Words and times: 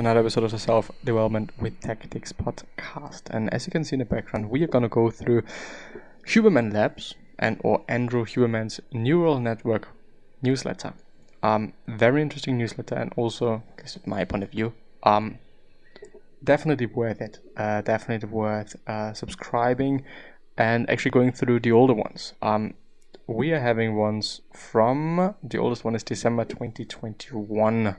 another 0.00 0.20
episode 0.20 0.44
of 0.44 0.50
the 0.50 0.58
Self 0.58 0.90
Development 1.04 1.50
with 1.60 1.78
Tactics 1.80 2.32
podcast. 2.32 3.24
And 3.28 3.52
as 3.52 3.66
you 3.66 3.70
can 3.70 3.84
see 3.84 3.96
in 3.96 3.98
the 3.98 4.06
background, 4.06 4.48
we 4.48 4.62
are 4.62 4.66
going 4.66 4.80
to 4.80 4.88
go 4.88 5.10
through 5.10 5.42
Huberman 6.26 6.72
Labs 6.72 7.16
and 7.38 7.60
or 7.62 7.84
Andrew 7.86 8.24
Huberman's 8.24 8.80
neural 8.92 9.38
network 9.38 9.88
newsletter. 10.40 10.94
Um, 11.42 11.74
very 11.86 12.22
interesting 12.22 12.56
newsletter, 12.56 12.94
and 12.94 13.12
also, 13.14 13.62
at 13.76 13.84
least 13.84 14.06
my 14.06 14.24
point 14.24 14.42
of 14.42 14.50
view, 14.50 14.72
um, 15.02 15.38
definitely 16.42 16.86
worth 16.86 17.20
it. 17.20 17.38
Uh, 17.54 17.82
definitely 17.82 18.26
worth 18.26 18.76
uh, 18.86 19.12
subscribing 19.12 20.02
and 20.56 20.88
actually 20.88 21.10
going 21.10 21.32
through 21.32 21.60
the 21.60 21.72
older 21.72 21.94
ones. 21.94 22.32
Um, 22.40 22.72
we 23.26 23.52
are 23.52 23.60
having 23.60 23.96
ones 23.96 24.40
from 24.54 25.34
the 25.42 25.58
oldest 25.58 25.84
one 25.84 25.94
is 25.94 26.02
December 26.02 26.46
2021 26.46 27.96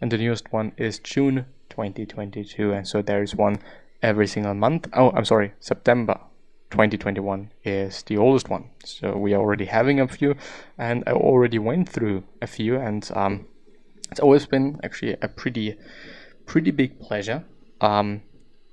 and 0.00 0.10
the 0.10 0.18
newest 0.18 0.52
one 0.52 0.72
is 0.76 0.98
June 0.98 1.46
2022 1.68 2.72
and 2.72 2.86
so 2.86 3.02
there 3.02 3.22
is 3.22 3.34
one 3.34 3.58
every 4.02 4.26
single 4.26 4.54
month. 4.54 4.88
Oh 4.92 5.10
I'm 5.10 5.24
sorry 5.24 5.52
September 5.60 6.18
2021 6.70 7.50
is 7.64 8.02
the 8.04 8.16
oldest 8.16 8.48
one. 8.48 8.70
So 8.84 9.16
we 9.16 9.34
are 9.34 9.40
already 9.40 9.66
having 9.66 10.00
a 10.00 10.08
few 10.08 10.36
and 10.78 11.04
I 11.06 11.12
already 11.12 11.58
went 11.58 11.88
through 11.88 12.24
a 12.40 12.46
few 12.46 12.76
and 12.76 13.08
um, 13.14 13.46
it's 14.10 14.20
always 14.20 14.46
been 14.46 14.80
actually 14.82 15.16
a 15.20 15.28
pretty 15.28 15.76
pretty 16.46 16.70
big 16.70 16.98
pleasure 16.98 17.44
um, 17.80 18.22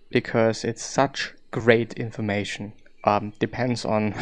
because 0.09 0.63
it's 0.63 0.83
such 0.83 1.33
great 1.51 1.93
information 1.93 2.73
um, 3.07 3.33
depends 3.39 3.85
on 3.85 4.13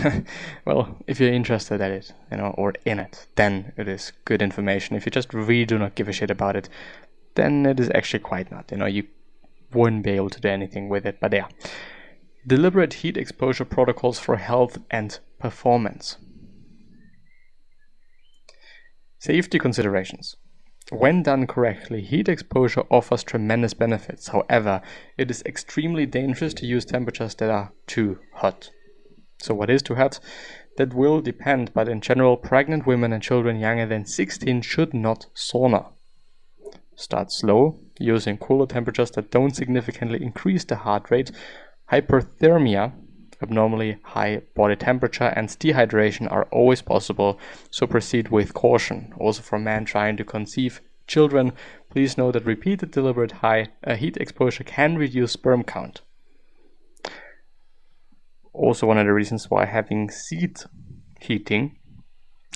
well 0.65 0.97
if 1.07 1.19
you're 1.19 1.33
interested 1.33 1.81
at 1.81 1.91
it 1.91 2.13
you 2.31 2.37
know 2.37 2.53
or 2.57 2.73
in 2.85 2.99
it 2.99 3.27
then 3.35 3.73
it 3.77 3.87
is 3.87 4.11
good 4.25 4.41
information. 4.41 4.95
If 4.95 5.05
you 5.05 5.11
just 5.11 5.33
really 5.33 5.65
do 5.65 5.77
not 5.77 5.95
give 5.95 6.07
a 6.07 6.13
shit 6.13 6.31
about 6.31 6.55
it 6.55 6.69
then 7.35 7.65
it 7.65 7.79
is 7.79 7.89
actually 7.95 8.19
quite 8.19 8.51
not 8.51 8.71
you 8.71 8.77
know 8.77 8.85
you 8.85 9.03
wouldn't 9.73 10.03
be 10.03 10.11
able 10.11 10.29
to 10.29 10.39
do 10.39 10.47
anything 10.47 10.87
with 10.89 11.05
it. 11.05 11.19
But 11.19 11.33
yeah 11.33 11.47
deliberate 12.47 12.93
heat 12.95 13.17
exposure 13.17 13.65
protocols 13.65 14.19
for 14.19 14.37
health 14.37 14.77
and 14.91 15.19
performance. 15.39 16.17
Safety 19.17 19.57
considerations 19.57 20.35
when 20.91 21.23
done 21.23 21.47
correctly, 21.47 22.01
heat 22.01 22.29
exposure 22.29 22.83
offers 22.91 23.23
tremendous 23.23 23.73
benefits. 23.73 24.27
However, 24.27 24.81
it 25.17 25.31
is 25.31 25.41
extremely 25.43 26.05
dangerous 26.05 26.53
to 26.55 26.65
use 26.67 26.85
temperatures 26.85 27.33
that 27.35 27.49
are 27.49 27.73
too 27.87 28.19
hot. 28.33 28.69
So, 29.39 29.55
what 29.55 29.69
is 29.69 29.81
too 29.81 29.95
hot? 29.95 30.19
That 30.77 30.93
will 30.93 31.21
depend, 31.21 31.73
but 31.73 31.87
in 31.87 32.01
general, 32.01 32.37
pregnant 32.37 32.85
women 32.85 33.13
and 33.13 33.23
children 33.23 33.59
younger 33.59 33.87
than 33.87 34.05
16 34.05 34.61
should 34.61 34.93
not 34.93 35.25
sauna. 35.33 35.91
Start 36.95 37.31
slow, 37.31 37.79
using 37.99 38.37
cooler 38.37 38.67
temperatures 38.67 39.11
that 39.11 39.31
don't 39.31 39.55
significantly 39.55 40.21
increase 40.21 40.65
the 40.65 40.75
heart 40.77 41.09
rate. 41.09 41.31
Hyperthermia, 41.91 42.93
abnormally 43.41 43.97
high 44.03 44.41
body 44.55 44.75
temperature, 44.75 45.33
and 45.35 45.49
dehydration 45.49 46.31
are 46.31 46.45
always 46.51 46.81
possible, 46.81 47.39
so 47.69 47.87
proceed 47.87 48.29
with 48.29 48.53
caution. 48.53 49.13
Also, 49.19 49.41
for 49.41 49.59
men 49.59 49.85
trying 49.85 50.17
to 50.17 50.23
conceive 50.23 50.81
children, 51.07 51.53
please 51.89 52.17
know 52.17 52.31
that 52.31 52.45
repeated 52.45 52.91
deliberate 52.91 53.31
high 53.31 53.67
uh, 53.85 53.95
heat 53.95 54.17
exposure 54.17 54.63
can 54.63 54.97
reduce 54.97 55.33
sperm 55.33 55.63
count. 55.63 56.01
Also, 58.53 58.87
one 58.87 58.97
of 58.97 59.05
the 59.05 59.13
reasons 59.13 59.49
why 59.49 59.65
having 59.65 60.09
seat 60.09 60.65
heating, 61.19 61.77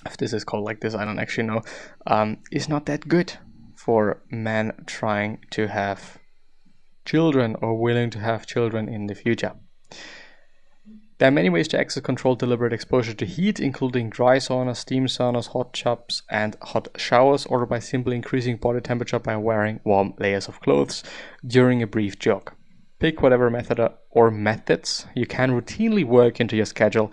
if 0.06 0.18
this 0.18 0.34
is 0.34 0.44
called 0.44 0.64
like 0.64 0.82
this, 0.82 0.96
I 0.96 1.06
don't 1.06 1.20
actually 1.20 1.48
know, 1.48 1.62
um, 2.08 2.38
is 2.52 2.70
not 2.70 2.86
that 2.86 3.08
good 3.08 3.34
for 3.76 4.22
men 4.30 4.72
trying 4.86 5.40
to 5.52 5.68
have 5.68 6.20
children 7.06 7.56
or 7.62 7.76
willing 7.76 8.10
to 8.12 8.20
have 8.20 8.46
children 8.46 8.88
in 8.88 9.08
the 9.08 9.16
future. 9.16 9.54
There 11.20 11.28
are 11.28 11.32
many 11.32 11.50
ways 11.50 11.68
to 11.70 11.80
access 11.80 12.02
controlled 12.02 12.40
deliberate 12.40 12.72
exposure 12.72 13.14
to 13.14 13.26
heat, 13.26 13.60
including 13.60 14.10
dry 14.10 14.38
saunas, 14.38 14.78
steam 14.78 15.06
saunas, 15.06 15.48
hot 15.48 15.74
tubs, 15.74 16.24
and 16.30 16.56
hot 16.62 16.88
showers, 16.96 17.46
or 17.46 17.66
by 17.66 17.80
simply 17.80 18.16
increasing 18.16 18.56
body 18.56 18.80
temperature 18.80 19.20
by 19.20 19.36
wearing 19.36 19.82
warm 19.84 20.14
layers 20.18 20.48
of 20.48 20.62
clothes 20.62 21.04
during 21.46 21.84
a 21.84 21.88
brief 21.88 22.18
jog. 22.20 22.54
Pick 23.00 23.22
whatever 23.22 23.50
method 23.50 23.86
or 24.10 24.32
methods 24.32 25.08
you 25.14 25.26
can 25.26 25.52
routinely 25.52 26.06
work 26.06 26.40
into 26.40 26.56
your 26.56 26.66
schedule 26.66 27.12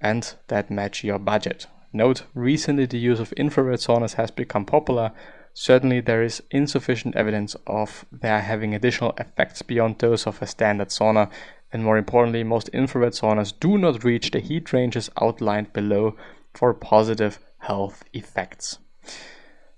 and 0.00 0.34
that 0.46 0.70
match 0.70 1.02
your 1.02 1.18
budget. 1.18 1.66
Note, 1.92 2.22
recently 2.34 2.86
the 2.86 2.96
use 2.98 3.18
of 3.18 3.32
infrared 3.32 3.80
saunas 3.80 4.14
has 4.14 4.30
become 4.30 4.66
popular. 4.66 5.10
Certainly, 5.52 6.02
there 6.02 6.22
is 6.22 6.44
insufficient 6.52 7.16
evidence 7.16 7.56
of 7.66 8.04
their 8.12 8.40
having 8.40 8.76
additional 8.76 9.14
effects 9.18 9.62
beyond 9.62 9.98
those 9.98 10.28
of 10.28 10.40
a 10.40 10.46
standard 10.46 10.90
sauna, 10.90 11.28
and 11.72 11.84
more 11.84 11.98
importantly, 11.98 12.44
most 12.44 12.68
infrared 12.70 13.12
saunas 13.12 13.52
do 13.58 13.76
not 13.76 14.04
reach 14.04 14.30
the 14.30 14.40
heat 14.40 14.72
ranges 14.72 15.10
outlined 15.20 15.72
below 15.72 16.16
for 16.54 16.72
positive 16.72 17.38
health 17.58 18.04
effects. 18.12 18.78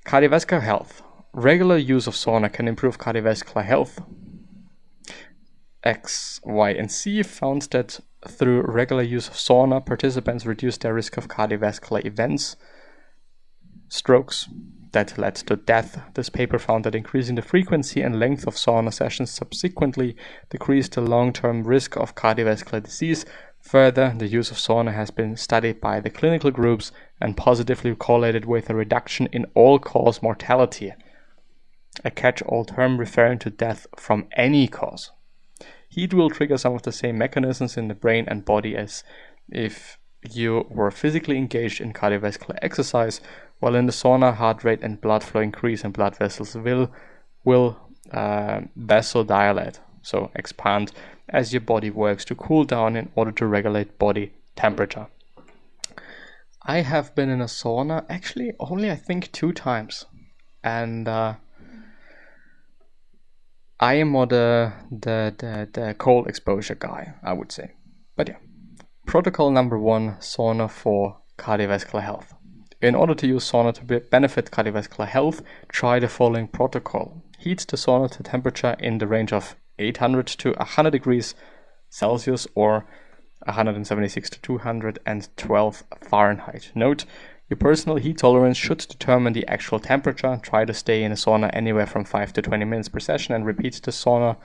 Cardiovascular 0.07 0.63
health. 0.63 1.03
Regular 1.33 1.77
use 1.77 2.07
of 2.07 2.15
sauna 2.15 2.53
can 2.53 2.69
improve 2.69 2.99
cardiovascular 2.99 3.65
health. 3.65 4.01
X, 5.83 6.41
Y, 6.45 6.71
and 6.71 6.91
C 6.91 7.23
found 7.23 7.63
that 7.71 8.01
through 8.29 8.63
regular 8.63 9.03
use 9.03 9.29
of 9.29 9.35
sauna, 9.35 9.85
participants 9.85 10.45
reduced 10.45 10.83
their 10.83 10.95
risk 10.95 11.17
of 11.17 11.29
cardiovascular 11.29 12.05
events, 12.05 12.57
strokes, 13.89 14.49
that 14.93 15.19
led 15.19 15.37
to 15.37 15.57
death. 15.57 16.03
This 16.15 16.29
paper 16.29 16.59
found 16.59 16.85
that 16.85 16.95
increasing 16.95 17.37
the 17.37 17.43
frequency 17.43 18.01
and 18.01 18.19
length 18.19 18.47
of 18.47 18.55
sauna 18.55 18.93
sessions 18.93 19.31
subsequently 19.31 20.17
decreased 20.51 20.95
the 20.95 21.01
long 21.01 21.33
term 21.33 21.65
risk 21.65 21.97
of 21.97 22.15
cardiovascular 22.15 22.83
disease. 22.83 23.25
Further, 23.61 24.15
the 24.17 24.27
use 24.27 24.51
of 24.51 24.57
sauna 24.57 24.95
has 24.95 25.11
been 25.11 25.37
studied 25.37 25.81
by 25.81 26.01
the 26.01 26.11
clinical 26.11 26.51
groups 26.51 26.93
and 27.21 27.37
positively 27.37 27.95
correlated 27.95 28.47
with 28.47 28.71
a 28.71 28.75
reduction 28.75 29.29
in 29.33 29.47
all 29.55 29.79
cause 29.79 30.23
mortality, 30.23 30.93
a 32.05 32.11
catch 32.11 32.41
all 32.43 32.65
term 32.65 32.99
referring 32.99 33.39
to 33.41 33.51
death 33.51 33.87
from 33.97 34.29
any 34.37 34.67
cause. 34.67 35.11
Heat 35.89 36.15
will 36.15 36.31
trigger 36.31 36.57
some 36.57 36.75
of 36.75 36.83
the 36.83 36.93
same 36.93 37.19
mechanisms 37.19 37.77
in 37.77 37.89
the 37.89 37.95
brain 37.95 38.25
and 38.29 38.45
body 38.45 38.77
as 38.77 39.05
if 39.51 39.99
you 40.29 40.67
were 40.71 40.91
physically 40.91 41.37
engaged 41.37 41.81
in 41.81 41.93
cardiovascular 41.93 42.59
exercise, 42.63 43.21
while 43.61 43.75
in 43.75 43.87
the 43.87 43.93
sauna, 43.93 44.35
heart 44.35 44.65
rate 44.65 44.83
and 44.83 45.01
blood 45.01 45.23
flow 45.23 45.41
increase 45.41 45.85
and 45.85 45.93
blood 45.93 46.17
vessels 46.17 46.55
will 46.55 46.91
will 47.45 47.77
uh, 48.13 48.61
vasodilate, 48.79 49.79
so 50.03 50.31
expand 50.35 50.93
as 51.29 51.53
your 51.53 51.61
body 51.61 51.91
works 51.91 52.25
to 52.25 52.35
cool 52.35 52.65
down 52.65 52.97
in 52.97 53.11
order 53.15 53.33
to 53.33 53.47
regulate 53.47 53.99
body 53.99 54.33
temperature. 54.57 55.07
I 56.63 56.83
have 56.83 57.15
been 57.15 57.31
in 57.31 57.41
a 57.41 57.47
sauna 57.47 58.05
actually 58.09 58.53
only 58.59 58.91
I 58.91 58.97
think 58.97 59.33
two 59.33 59.53
times, 59.53 60.07
and 60.63 61.09
uh, 61.09 61.35
I 63.79 63.95
am 63.95 64.09
more 64.09 64.27
the, 64.27 64.73
the 64.91 65.35
the 65.39 65.69
the 65.73 65.95
cold 65.95 66.27
exposure 66.27 66.75
guy, 66.75 67.15
I 67.23 67.33
would 67.33 67.53
say. 67.53 67.73
But 68.17 68.29
yeah. 68.29 68.37
Protocol 69.07 69.51
number 69.51 69.79
one 69.79 70.17
sauna 70.21 70.71
for 70.71 71.19
cardiovascular 71.39 72.03
health. 72.03 72.35
In 72.81 72.95
order 72.95 73.15
to 73.15 73.27
use 73.27 73.51
sauna 73.51 73.75
to 73.75 74.01
benefit 74.01 74.51
cardiovascular 74.51 75.07
health, 75.07 75.43
try 75.69 75.99
the 75.99 76.09
following 76.09 76.49
protocol. 76.49 77.23
Heat 77.39 77.67
the 77.69 77.77
sauna 77.77 78.11
to 78.13 78.23
temperature 78.23 78.75
in 78.79 78.97
the 78.97 79.07
range 79.07 79.35
of 79.35 79.55
800 79.79 80.27
to 80.27 80.53
100 80.53 80.91
degrees 80.91 81.35
Celsius 81.91 82.47
or 82.55 82.87
176 83.45 84.31
to 84.31 84.41
212 84.41 85.85
Fahrenheit. 86.01 86.73
Note, 86.75 87.05
your 87.51 87.59
personal 87.59 87.99
heat 87.99 88.19
tolerance 88.19 88.57
should 88.57 88.79
determine 88.79 89.35
the 89.35 89.47
actual 89.47 89.79
temperature. 89.79 90.41
Try 90.43 90.65
to 90.65 90.73
stay 90.73 91.03
in 91.03 91.13
a 91.13 91.17
sauna 91.17 91.51
anywhere 91.53 91.87
from 91.87 92.05
5 92.05 92.33
to 92.33 92.43
20 92.43 92.65
minutes 92.65 92.89
per 92.89 93.01
session 93.01 93.35
and 93.35 93.45
repeat 93.45 93.75
the 93.83 93.91
sauna 93.91 94.37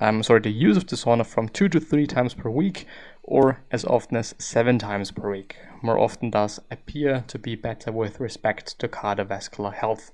um, 0.00 0.22
sorry, 0.22 0.40
the 0.40 0.50
use 0.50 0.76
of 0.76 0.86
the 0.86 0.96
sauna 0.96 1.24
from 1.24 1.48
two 1.48 1.68
to 1.68 1.80
three 1.80 2.06
times 2.06 2.34
per 2.34 2.50
week 2.50 2.86
or 3.24 3.64
as 3.70 3.84
often 3.86 4.18
as 4.18 4.34
seven 4.38 4.78
times 4.78 5.10
per 5.10 5.30
week. 5.30 5.56
More 5.82 5.98
often 5.98 6.30
does 6.30 6.60
appear 6.70 7.24
to 7.26 7.38
be 7.38 7.56
better 7.56 7.90
with 7.90 8.20
respect 8.20 8.78
to 8.78 8.88
cardiovascular 8.88 9.72
health. 9.72 10.12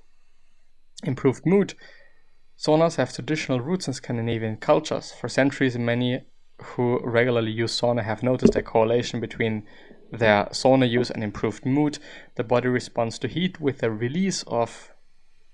Improved 1.03 1.45
mood. 1.45 1.73
Saunas 2.57 2.95
have 2.95 3.13
traditional 3.13 3.59
roots 3.59 3.87
in 3.87 3.93
Scandinavian 3.93 4.57
cultures. 4.57 5.11
For 5.11 5.27
centuries, 5.27 5.77
many 5.77 6.21
who 6.61 6.99
regularly 7.03 7.51
use 7.51 7.79
sauna 7.79 8.03
have 8.03 8.23
noticed 8.23 8.55
a 8.55 8.61
correlation 8.61 9.19
between 9.19 9.67
their 10.11 10.45
sauna 10.51 10.89
use 10.89 11.09
and 11.09 11.23
improved 11.23 11.65
mood. 11.65 11.99
The 12.35 12.43
body 12.43 12.69
responds 12.69 13.19
to 13.19 13.27
heat 13.27 13.59
with 13.59 13.79
the 13.79 13.91
release 13.91 14.43
of 14.47 14.93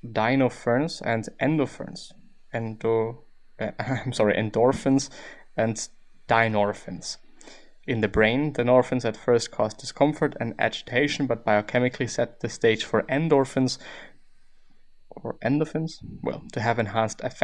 dinopherns 0.05 1.01
and 1.03 1.27
endorphins. 1.41 2.11
Endo 2.53 3.23
uh, 3.59 3.71
I'm 3.79 4.13
sorry, 4.13 4.35
endorphins 4.35 5.09
and 5.55 5.87
dynorphins. 6.27 7.17
In 7.87 8.01
the 8.01 8.09
brain, 8.09 8.51
the 8.51 8.63
endorphins 8.63 9.05
at 9.05 9.15
first 9.15 9.49
cause 9.49 9.73
discomfort 9.73 10.35
and 10.41 10.53
agitation, 10.59 11.25
but 11.25 11.45
biochemically 11.45 12.09
set 12.09 12.41
the 12.41 12.49
stage 12.49 12.83
for 12.83 13.03
endorphins 13.03 13.77
or 15.09 15.37
endorphins, 15.43 15.93
well, 16.21 16.43
to 16.51 16.59
have 16.59 16.79
enhanced 16.79 17.21
effect 17.21 17.41